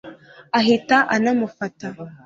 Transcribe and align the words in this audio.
ahita 0.59 0.97
anamufata 1.15 1.87